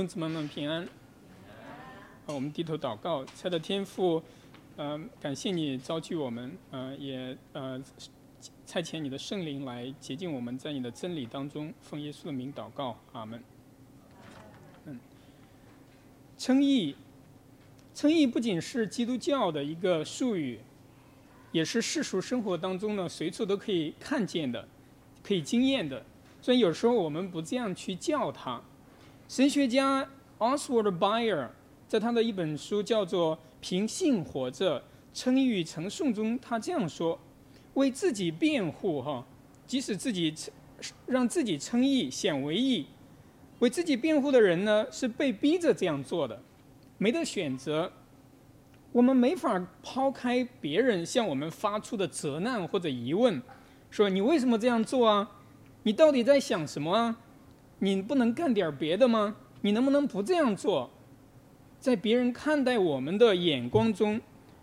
[0.00, 0.82] 兄姊妹们平安。
[0.82, 4.22] 啊，我们低头祷告，亲爱的天父，
[4.76, 7.78] 呃，感谢你召集我们，呃，也呃
[8.64, 13.44] 差遣你的圣灵来洁净我们，在你的真理当中，奉耶稣的名祷告，阿门。
[14.86, 14.98] 嗯，
[16.38, 16.96] 称义，
[17.94, 20.60] 称义不仅是基督教的一个术语，
[21.52, 24.66] 也是世俗生活当中呢随处都可以看见的，
[25.22, 26.06] 可以经验的。
[26.40, 28.62] 所以有时候我们不这样去叫它。
[29.30, 30.04] 神学家
[30.38, 31.46] Oswald Bayer
[31.86, 34.82] 在他的一本书叫做《凭信活着：
[35.14, 37.16] 称义与称颂》中，他这样说
[37.74, 39.24] ：“为自己辩护，哈，
[39.68, 40.34] 即使自己
[41.06, 42.86] 让自己称义显为义，
[43.60, 46.42] 为自己辩护的人呢，是被逼着这样做的，
[46.98, 47.92] 没得选择。
[48.90, 53.40] 我们没法抛开别人向我们发出的责难或者疑问，
[53.92, 55.36] 说你为什么这样做啊？”
[55.84, 57.16] 你到底在想什么啊？
[57.80, 59.36] 你不能干点别的吗？
[59.62, 60.90] 你能不能不这样做？
[61.80, 64.20] 在别人看待我们的眼光中，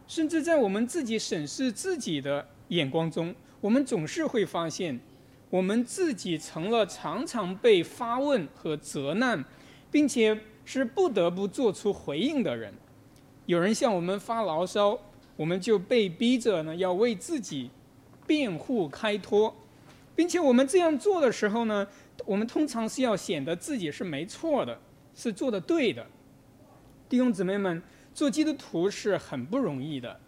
[0.08, 5.00] 甚至在我们自己审视自己的眼光中，我们总是会发现，
[5.50, 9.44] 我们自己成了常常被发问和责难，
[9.90, 12.72] 并且是不得不做出回应的人。
[13.48, 15.00] 有人向我们发牢骚，
[15.36, 17.72] 我们就被逼着呢要为自己
[18.28, 19.56] 辩护开脱。
[20.16, 21.88] 并且我们这样做的时候呢，
[22.26, 24.80] 我们通常是要显得自己是没错的，
[25.16, 26.06] 是做的对的。
[27.08, 27.82] 弟兄姊妹们，
[28.14, 30.20] 做基督徒是很不容易的，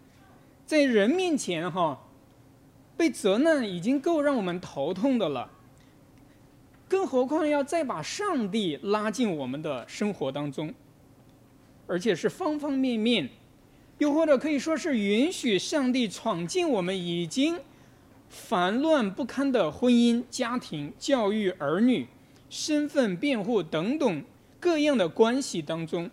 [0.64, 2.06] 在人面前哈，
[2.96, 5.50] 被责难已经够让我们头痛的了，
[6.88, 10.72] 更何况要再把上帝拉进我们的生活当中，
[11.86, 13.28] 而且是方方面面，
[13.98, 17.58] 又或者可以说是允许上帝闯进我们已经。
[18.30, 22.06] 烦乱不堪的婚姻、家庭、教育、儿女、
[22.48, 24.24] 身份辩护等等
[24.60, 26.08] 各样的关系当中，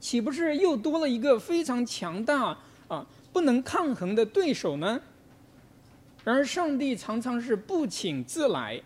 [0.00, 2.56] 岂不是又多了一个非常强大
[2.88, 5.02] 啊、不能抗衡的对手呢？
[6.24, 8.80] 然而，上帝常常是不请自来，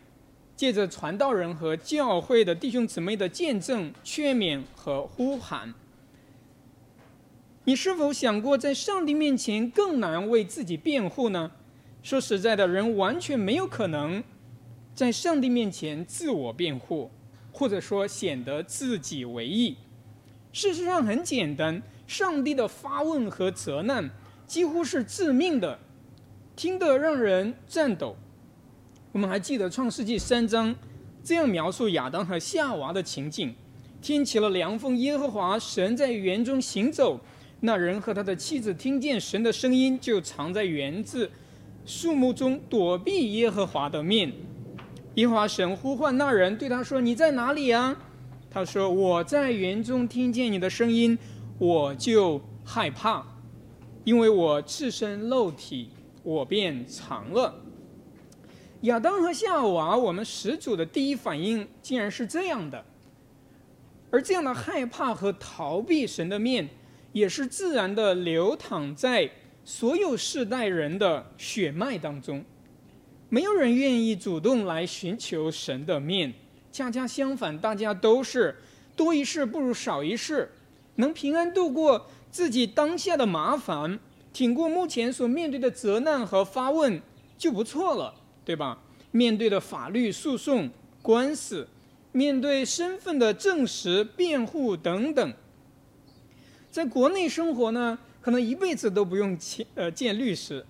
[0.57, 5.73] 借着传道人和教会的弟兄姊妹的见证、劝勉和呼喊。
[7.65, 11.53] 你是否想过，在上帝面前更难为自己辩护呢？
[12.03, 14.25] 说实在的，人完全没有可能
[14.95, 17.11] 在上帝面前自我辩护，
[17.53, 19.77] 或者说显得自己为义。
[20.53, 24.11] 事实上很简单，上帝的发问和责难
[24.47, 25.79] 几乎是致命的，
[26.57, 28.17] 听得让人颤抖。
[29.13, 30.75] 我们还记得创世纪三章
[31.23, 33.55] 这样描述亚当和夏娃的情景：
[34.01, 37.21] 天起了凉风，耶和华神在园中行走，
[37.61, 41.31] 那人和他的妻子听见神的声音，就藏在园子。
[41.85, 44.33] 树木中躲避耶和华的面，
[45.15, 47.97] 耶和华神呼唤那人，对他说：“你在哪里啊？”
[48.51, 51.19] 他说：“我在园中听见你的声音，
[51.59, 53.25] 我就害怕，
[54.05, 55.91] 因为我赤身露体，
[56.23, 57.55] 我便藏了。”
[58.83, 62.85] 亚当和夏娃，我们始祖的第一反应竟然是这样的，
[64.11, 66.69] 而这样的害怕和逃避神的面，
[67.13, 69.31] 也是自然的流淌在。
[69.71, 72.45] 所有世代人的血脉当中，
[73.29, 76.35] 没有人愿意主动来寻求神的面，
[76.73, 78.57] 恰恰相反，大家都是
[78.97, 80.51] 多一事不如少一事，
[80.97, 84.01] 能平安度过自己当下的麻烦，
[84.33, 87.01] 挺过目前所面对的责难和发问
[87.39, 88.13] 就不错了，
[88.45, 88.83] 对吧？
[89.13, 90.69] 面对的法律诉讼、
[91.01, 91.69] 官司，
[92.11, 95.33] 面对身份的证实、辩护等等，
[96.73, 98.01] 在国内生活呢？
[98.21, 100.65] 可能一辈子都不用请呃见律师，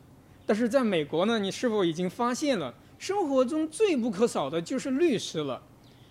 [0.47, 5.63] 但是在美国呢，你是否已经发现了生活中最不可少的就是律师了？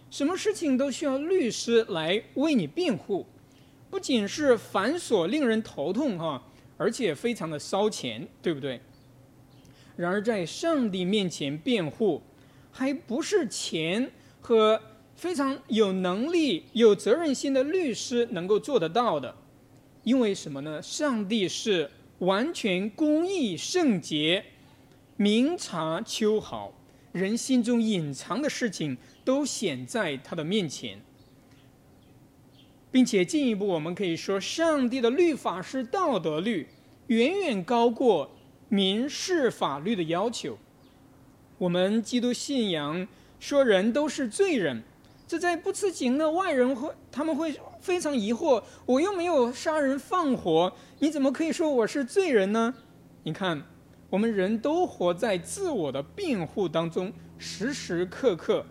[0.09, 3.25] 什么事情都需要律师来为你辩护，
[3.89, 6.43] 不仅是繁琐令人头痛哈，
[6.77, 8.81] 而且非常的烧钱，对不对？
[9.95, 12.21] 然而在上帝面前辩护，
[12.71, 14.11] 还不是钱
[14.41, 14.81] 和
[15.15, 19.35] 非常有能力、有责任心的律师能够做得到的。
[20.03, 20.81] 因为什么呢？
[20.81, 24.43] 上帝是完全公义、圣洁、
[25.17, 26.73] 明察秋毫，
[27.11, 31.01] 人心中隐藏的事情都显在他的面前，
[32.91, 36.67] 并且进一步，我们可以说，上帝的律法是道德律，
[37.07, 38.31] 远远高过
[38.69, 40.57] 民事法律的要求。
[41.57, 43.07] 我们基督信仰
[43.39, 44.83] 说，人都是罪人。
[45.29, 52.73] 这在不知情的外人会，他们会非常疑惑：我又没有杀人放火，你怎么可以说我是罪人呢？
[53.21, 53.61] 你看，
[54.09, 58.65] 我们人都活在自我的辩护当中，时时刻刻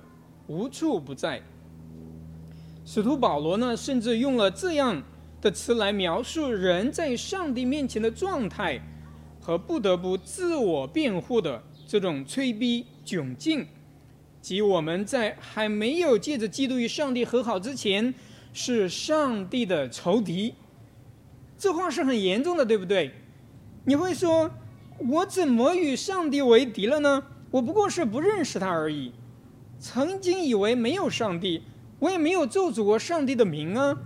[0.49, 1.41] 无处不在。
[2.85, 5.01] 使徒保罗呢，甚至用了这样
[5.41, 8.81] 的词来描述人在上帝面前的状态
[9.41, 13.65] 和不得不自我辩护的这种催逼窘境，
[14.49, 18.15] 即我们在还没有借着基督与上帝和好之前，
[18.55, 20.55] 是上帝的仇敌。
[21.59, 23.11] 这话是很严重的，对不对？
[23.85, 24.51] 你会说，
[25.07, 27.23] 我怎么与上帝为敌了呢？
[27.51, 29.13] 我不过是不认识他而已，
[29.79, 31.65] 曾经以为没有上帝。
[31.99, 33.99] 我也没有咒诅过上帝的名啊，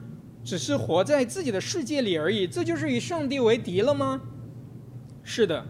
[0.43, 2.49] 只是活在自己的世界里而已。
[2.49, 4.21] 这就是与上帝为敌了吗？
[5.23, 5.65] 是的，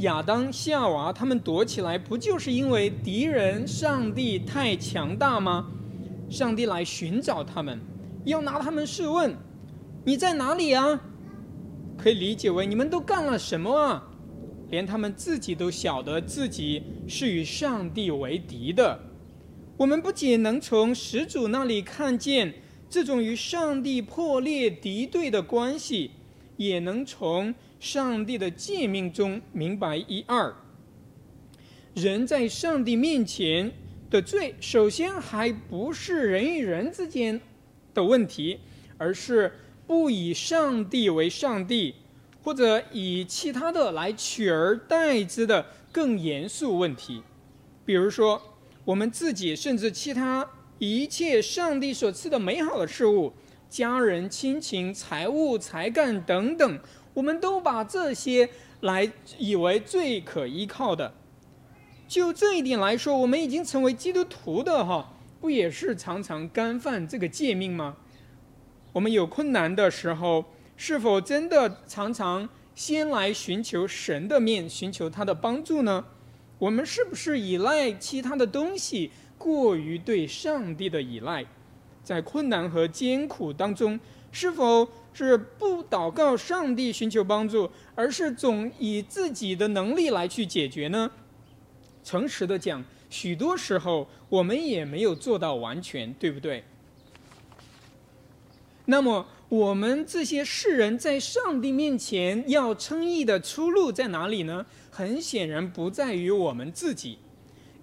[0.00, 5.68] 亚当、夏娃他们躲起来，不就是因为敌人上帝太强大吗？
[6.28, 7.80] 上帝来寻找他们，
[8.24, 9.34] 要拿他们试问：
[10.04, 11.00] 你在哪里啊？
[11.96, 14.02] 可以理解为你们都干了什么啊？
[14.68, 19.00] 连他们自己都晓得自己是与上帝为敌的。
[19.78, 22.52] 我们不仅能从始祖那里看见
[22.90, 26.10] 这种与上帝破裂敌对的关系，
[26.56, 30.54] 也能从上帝的诫命中明白一二。
[31.94, 33.72] 人在上帝面前
[34.10, 37.40] 的罪，首先还不是人与人之间
[37.94, 38.58] 的问题，
[38.98, 39.52] 而是
[39.86, 41.94] 不以上帝为上帝，
[42.42, 47.22] 或者以其他的来取而代之的更严肃问题，
[47.84, 48.40] 比如说。
[48.86, 50.48] 我们自己甚至其他
[50.78, 53.32] 一切上帝所赐的美好的事物，
[53.68, 56.80] 家人、亲情、财务、才干等等，
[57.14, 58.48] 我们都把这些
[58.80, 61.14] 来以为最可依靠的。
[62.08, 67.96] 就这一点来说，我们已经成为基督徒的哈，不也是常常干犯这个诫命吗？
[68.92, 70.44] 我们有困难的时候，
[70.76, 76.04] 是否真的常常先来寻求神的面，寻求他的帮助呢？
[76.58, 81.44] 我们是不是依赖其他的东西，过于对上帝的依赖？
[82.06, 83.98] 在困难和艰苦当中，
[84.30, 91.10] 是否是不祷告上帝寻求帮助，而是总以自己的能力来去解决呢？
[92.04, 96.62] 诚实的讲，许多时候我们也没有做到完全，对不对？
[98.84, 104.64] 那么，我们这些世人在上帝面前要称义的出路在哪里呢？
[104.92, 107.18] 很显然不在于我们自己，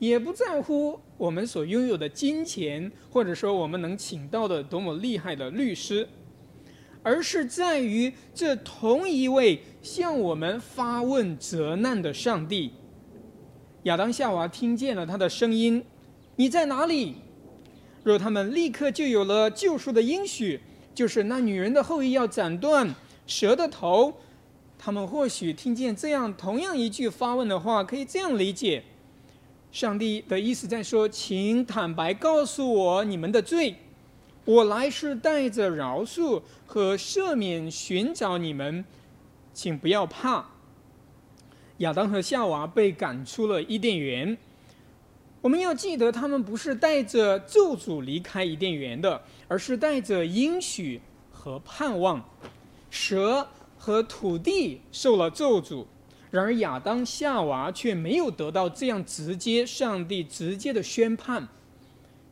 [0.08, 6.08] 也不在乎我们所拥有的金钱，或者说我们能请到的多么厉害的律师，
[7.02, 12.74] 而是在于这同一位向我们发问责难的上帝。
[13.84, 15.84] 亚当夏娃听见了他的声音
[16.36, 17.16] ：“你在哪里？”
[18.04, 20.60] 若他们立刻就有了救赎的应许，
[20.94, 22.94] 就是那女人的后裔要斩断
[23.26, 24.14] 蛇的头。
[24.78, 28.84] 他们或许听见这样同样一句发问的话，可以这样理解：
[29.74, 33.75] 上帝的意思在说，请坦白告诉我你们的罪，
[34.46, 38.86] 我来是带着饶恕和赦免寻找你们，
[39.52, 40.46] 请不要怕。
[41.78, 44.38] 亚当和夏娃被赶出了伊甸园，
[45.42, 52.24] 我们要记得，他们不是带着咒诅离开伊甸园的，而是带着应许和盼望。
[52.92, 53.48] 蛇。
[53.76, 55.84] 和土地受了咒诅，
[56.33, 61.47] 然而亚当夏娃却没有得到这样直接上帝直接的宣判，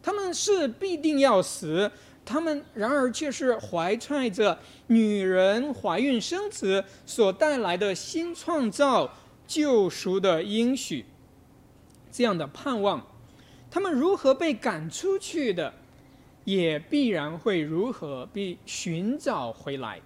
[0.02, 1.92] 他们是必定要死，
[2.26, 9.14] 他们然而却是怀揣着女人怀孕生子所带来的新创造
[9.46, 11.06] 救赎的应许，
[12.12, 13.06] 这样的盼望，
[13.70, 15.72] 他们如何被赶出去的，
[16.44, 20.02] 也必然会如何被寻找回来。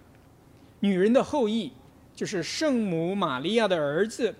[0.82, 1.72] 女人的后裔，
[2.16, 4.34] 就是圣母玛利亚的儿子，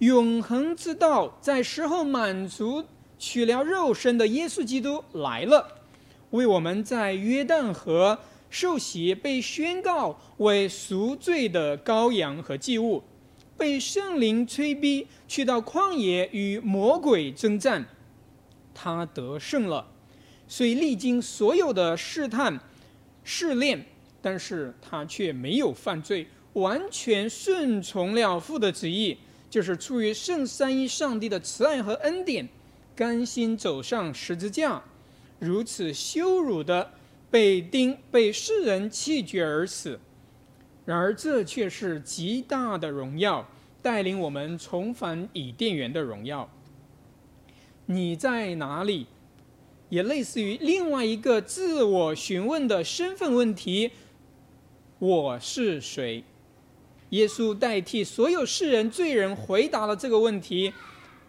[0.00, 2.84] 永恒之道在时候满足，
[3.18, 5.80] 取了肉身的耶稣基督来了，
[6.30, 8.18] 为我们在约旦河
[8.50, 13.02] 受洗，被宣告为赎罪的羔羊和祭物，
[13.56, 17.86] 被圣灵催逼去到旷野与魔鬼征战，
[18.74, 19.86] 他得胜了，
[20.46, 22.60] 虽历经所有的试探、
[23.24, 23.86] 试炼。
[24.26, 29.16] 但是他却没有犯罪，完全顺从了父的旨意，
[29.48, 32.48] 就是出于圣三一上帝的慈爱和恩典，
[32.96, 34.82] 甘心走上十字架，
[35.38, 36.92] 如此羞辱的
[37.30, 40.00] 被钉，被世人弃绝而死。
[40.84, 43.48] 然而这却是极大的荣耀，
[43.82, 46.50] 带领我们重返以甸园的荣耀。
[47.86, 49.06] 你在哪里？
[49.90, 53.90] 也类似于另外一个自我询问的身份问题。
[54.98, 56.24] 我是谁？
[57.14, 60.72] 耶稣代替所有世人罪人回答了这个问题：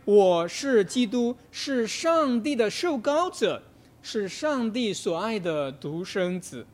[0.03, 3.61] 我是基督，是上帝的受膏者，
[4.01, 6.65] 是上帝所爱的独生子，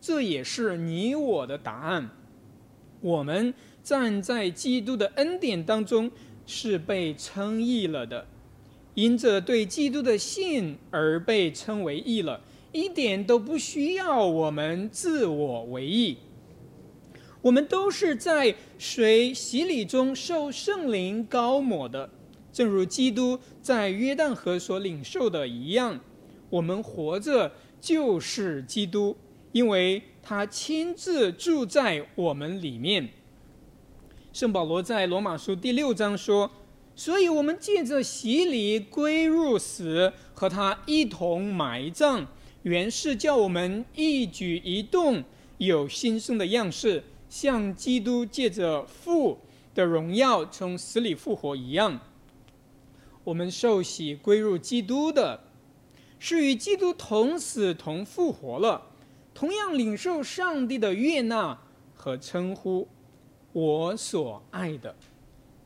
[0.00, 2.08] 这也是你我的答案。
[3.02, 3.52] 我们
[3.84, 6.10] 站在基督的恩典当中，
[6.46, 8.26] 是被称义了的，
[8.94, 12.40] 因着对基督的信而被称为义了，
[12.72, 16.16] 一点都不需要我们自我为义。
[17.40, 22.10] 我们都是在水洗礼中受圣灵高抹的，
[22.52, 26.00] 正如基督在约旦河所领受的一样。
[26.50, 29.16] 我们活着就是基督，
[29.52, 33.10] 因为他亲自住在我们里面。
[34.32, 36.50] 圣保罗在罗马书第六章说
[36.96, 42.26] ：“所以我们借着洗礼归入死，和他一同埋葬，
[42.62, 45.22] 原是叫我们一举一动
[45.58, 49.38] 有新生的样式，像基督借着父
[49.74, 52.00] 的荣耀从死里复活一样。
[53.24, 55.44] 我们受洗归入基督的。”
[56.20, 58.88] 是与基督同死同复活了，
[59.32, 61.60] 同样领受上帝的悦纳
[61.94, 62.88] 和称呼。
[63.52, 64.96] 我所爱的，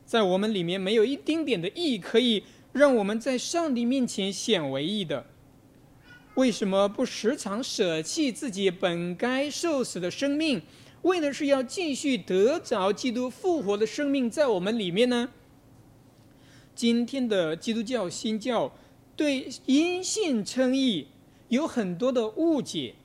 [0.05, 5.25] 在我们里面没有一丁点的意义可以让我们在上帝面前显为义的。
[6.35, 10.61] 为什么不时常舍弃自己本该受死的生命，
[11.03, 15.29] 为的是要继续得着基督复活的生命在我们里面呢？
[16.75, 18.73] 今天的基督教新教。
[19.15, 21.07] 对因信称义
[21.49, 22.95] 有很多的误解，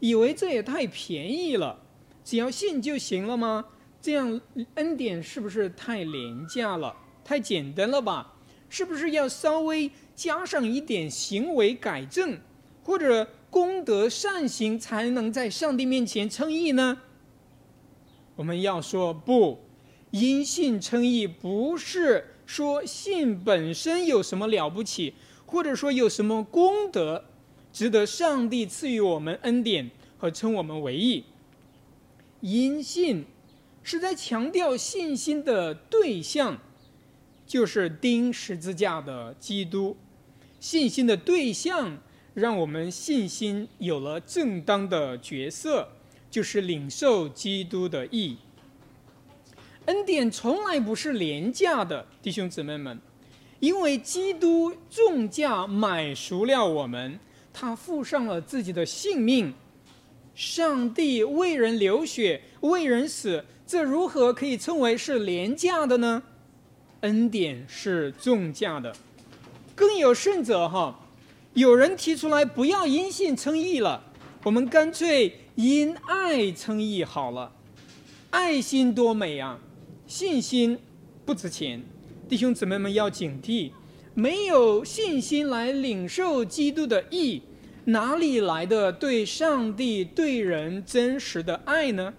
[0.00, 1.78] 以为这也太便宜了，
[2.24, 3.66] 只要信就行了吗？
[4.00, 4.40] 这样
[4.76, 8.36] 恩典是不是太廉价了，太简单了吧？
[8.70, 12.40] 是不是要稍微加上一点行为改正，
[12.82, 17.02] 或者功德善行，才能在上帝面前称义呢？
[18.40, 19.58] 我们要说不，
[20.12, 25.12] 因信称义不是说信本身有什么了不起。
[25.44, 27.24] 或者说有什么功德
[27.72, 31.24] 值得上帝赐予我们恩典和称我们为义？
[32.40, 33.24] 因信
[33.82, 36.56] 是在强调信心的对象，
[37.44, 39.96] 就是钉十字架的基督。
[40.60, 41.98] 信心的对象
[42.32, 45.88] 让我们信心有了正当的角色，
[46.30, 48.38] 就是领受基督的义。
[49.86, 52.98] 恩典从来不是廉价的，弟兄姊妹们。
[53.58, 57.18] 因为基督重价买赎了我们，
[57.52, 59.52] 他付上了自己的性命。
[60.34, 66.22] 上帝为人流血，为人死，这如何可以称为是廉价的呢？
[67.00, 68.94] 恩典是重价的。
[69.74, 70.98] 更有甚者，哈，
[71.52, 74.02] 有人提出来不要因信称义了，
[74.44, 77.52] 我们干脆因爱称义好了。
[78.30, 79.58] 爱心多美啊！
[80.06, 80.78] 信心
[81.26, 81.82] 不值钱。
[82.26, 83.72] 弟兄姊妹们要警惕，
[84.14, 87.42] 没有信心来领受基督的义，
[87.84, 92.14] 哪里来的对上帝、对人真实的爱呢？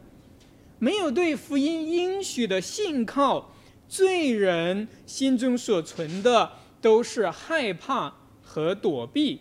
[0.78, 3.52] 没有对福音应许的信靠，
[3.90, 9.40] 罪人心中所存的都是害怕和躲避，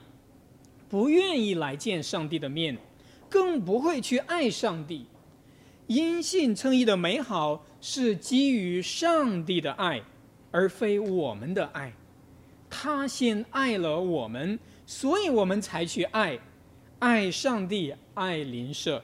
[0.88, 2.78] 不愿意来见上帝的面，
[3.30, 5.06] 更不会去爱上帝。
[5.86, 10.02] 因信称义的美好是基于上帝的爱。
[10.52, 11.92] 而非我们的爱，
[12.68, 16.40] 他先爱了我们，所以我们才去爱，
[16.98, 19.00] 爱上帝，爱邻舍。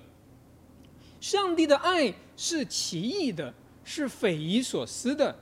[1.21, 3.55] 上帝的爱是奇异的，
[3.85, 5.37] 是匪夷所思的。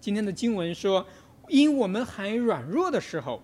[0.00, 1.06] 今天的经文说，
[1.46, 3.40] 因我们还软弱的时候，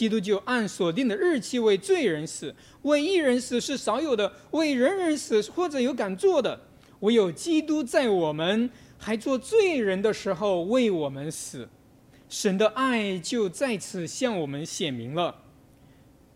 [0.00, 2.54] 基督就按所定的日期为罪人死，
[2.84, 6.58] 为一人死是少有的，为人人死或者有敢做的，
[7.00, 8.70] 唯有基督在我们。
[8.96, 11.68] 还做罪人的时候为我们死，
[12.30, 15.42] 神的爱就在此向我们显明了。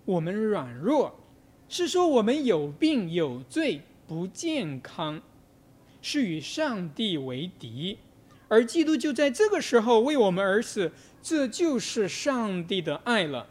[0.05, 1.19] 我们软弱，
[1.67, 5.23] 是说我们有病有罪不健康，
[6.03, 7.97] 是与上帝为敌，
[8.49, 10.93] 而基督就在这个时候为我们而死，
[11.23, 13.47] 这就是上帝的爱了。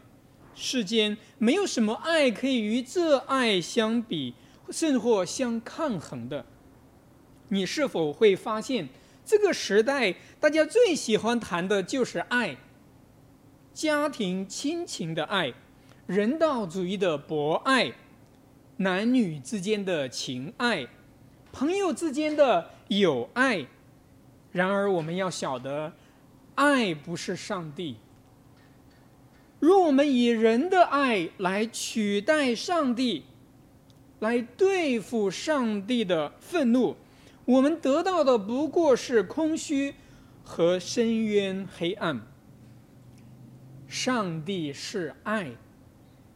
[0.54, 4.34] 世间没有什么爱可以与这爱相比，
[4.70, 6.46] 甚或相抗衡的。
[7.48, 8.88] 你是否会发现？
[9.26, 12.58] 这个时代，大家最喜欢谈的就是爱，
[13.72, 15.54] 家庭亲情的爱，
[16.06, 17.92] 人道主义的博爱，
[18.76, 20.86] 男女之间的情爱，
[21.52, 23.66] 朋友之间的友爱。
[24.52, 25.94] 然而，我们要晓得，
[26.56, 27.96] 爱不是上帝。
[29.64, 33.24] 若我们以人的爱来取代上帝，
[34.18, 36.94] 来对付上帝的愤怒。
[37.46, 39.94] 我们得到的不过是空虚
[40.42, 42.20] 和深渊黑暗。
[43.88, 45.52] 上帝是爱，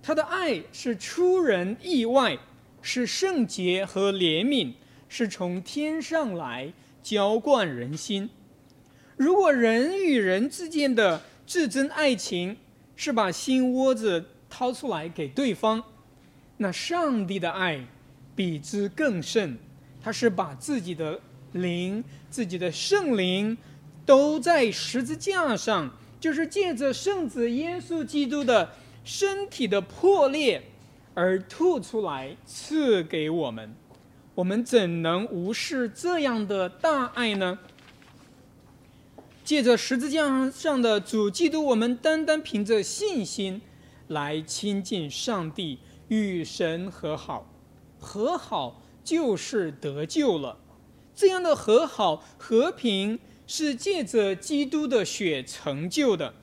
[0.03, 2.39] 他的爱是出人意外，
[2.81, 4.73] 是圣洁和怜悯，
[5.07, 8.31] 是从天上来浇灌人心。
[9.19, 12.57] 如果人与人之间的至真爱情
[12.99, 15.83] 是把心窝子掏出来给对方，
[16.57, 17.87] 那上帝的爱
[18.35, 19.57] 比之更甚，
[20.03, 21.19] 他是把自己的
[21.53, 23.57] 灵、自己的圣灵
[24.05, 28.69] 都在十字架上，就是借着圣子耶稣基督的。
[29.05, 30.63] 身体的破裂
[31.15, 33.75] 而吐出来赐给我们，
[34.35, 37.59] 我们怎能无视这样的大爱呢？
[39.49, 43.63] 借着十字架上的主基督，我们单单凭着信心
[44.09, 45.79] 来亲近上帝，
[46.09, 47.51] 与神和好，
[47.99, 50.59] 和好就是得救了。
[51.15, 56.35] 这样的和好和平是借着基督的血成就的。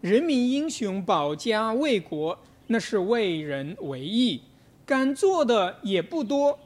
[0.00, 4.40] 人民英雄保家卫国，那是为人为义，
[4.86, 6.58] 敢做的也不多，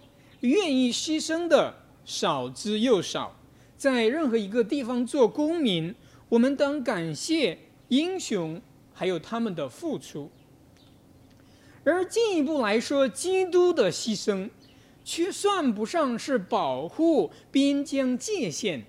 [0.42, 1.74] 愿意牺牲的
[2.04, 3.35] 少之又少。
[3.76, 5.94] 在任何一个地方做公民，
[6.28, 8.60] 我们当感谢英雄，
[8.92, 10.30] 还有他们的付出。
[11.84, 14.50] 而进一步来说，基督的牺牲，
[15.04, 18.84] 却算不上是保护边疆界限，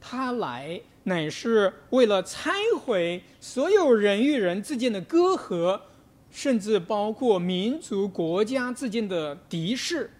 [0.00, 0.80] 他来。
[1.06, 2.50] 乃是为了拆
[2.80, 5.82] 毁所有人与人之间的隔阂，
[6.30, 10.10] 甚至包括民族国家之间的敌视，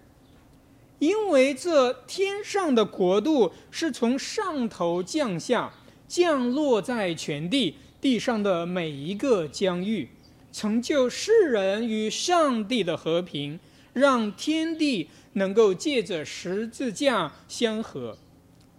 [1.04, 5.70] 因为这天上的国度是从上头降下，
[6.08, 10.08] 降落在全地地上的每一个疆域，
[10.50, 13.61] 成就世人与上帝的和平，
[13.92, 18.16] 让天地能够借着十字架相合。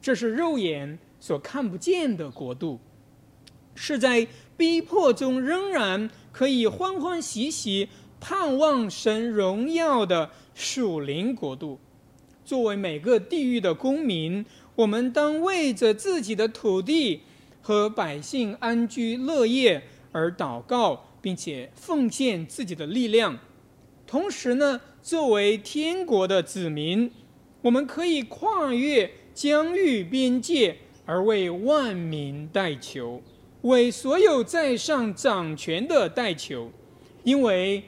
[0.02, 0.98] 这是肉眼。
[1.18, 2.80] 所看不见的国度，
[3.74, 11.80] 是在逼迫中仍然可以欢欢喜喜盼望神荣耀的属灵国度。
[12.46, 17.22] 作为每个地域的公民，我们当为着自己的土地
[17.62, 23.38] 和百姓安居乐业而祷告，并且奉献自己的力量。
[24.08, 27.12] 同时呢，作为天国的子民，
[27.64, 30.78] 我们可以跨越疆域边界。
[31.08, 33.22] 而为万民代求，
[33.62, 36.72] 为所有在上掌权的代求，
[37.24, 37.84] 因为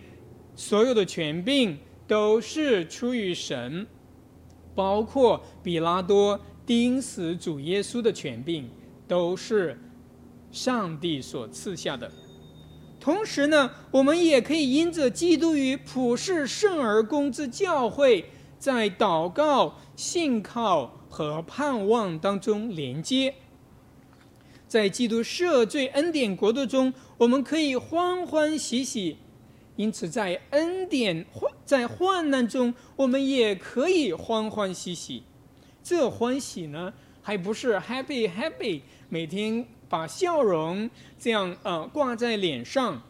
[0.55, 1.75] 所有的权柄
[2.07, 3.87] 都是出于神，
[4.77, 8.69] 包括比拉多钉死主耶稣的权柄，
[9.07, 9.81] 都是
[10.51, 12.11] 上帝所赐下的。
[12.99, 18.25] 同时呢，我们也可以因着基督与普世圣而公之教会，
[18.59, 20.93] 在祷告、信靠。
[21.09, 23.33] 和盼望当中连接，
[24.67, 29.15] 在基督赦罪恩典国度中，我们可以欢欢喜喜；
[29.77, 35.23] 因此，在恩典患在患难中，我们也可以欢欢喜喜。
[35.83, 43.03] 这欢喜呢，还不是 happy happy，每天把笑容这样呃挂在脸上。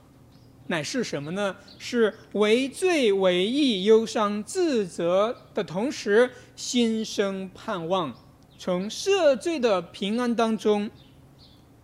[0.69, 1.55] 乃是什么呢？
[1.77, 8.11] 是为罪为义忧伤自责的同时，心生盼望，
[8.57, 10.89] 从赦罪的平安当中，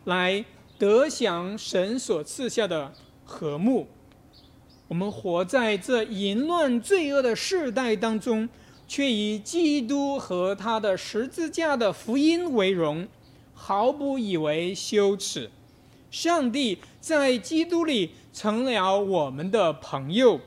[0.05, 0.43] 来
[0.79, 2.91] 得享神所赐下的
[3.23, 3.87] 和睦。
[4.87, 8.47] 我们活在这淫乱罪恶的世代当中，
[8.87, 13.07] 却以基督和他的十字架的福音为荣，
[13.53, 15.49] 毫不以为羞耻。
[16.11, 20.39] 上帝在基督里成了我们的朋友，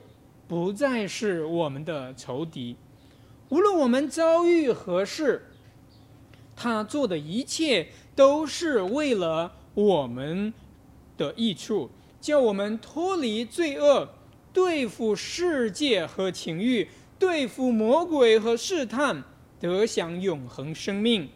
[0.47, 2.77] 不再是我们的仇敌。
[3.49, 5.47] 无论我们遭遇何事，
[6.55, 10.53] 他做的一切都是为了我们
[11.17, 14.09] 的益处，叫我们脱离罪恶，
[14.57, 16.89] 对付世界和情欲，
[17.19, 19.23] 对付魔鬼和试探，
[19.61, 21.29] 得享永恒生命，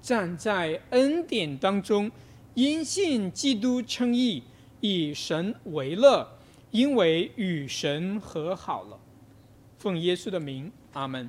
[0.00, 2.12] 站在恩典当中。
[2.54, 4.44] 因信基督称义，
[4.78, 6.38] 以神为乐，
[6.70, 9.00] 因为与神和好了。
[9.76, 11.28] 奉耶稣的名，阿门。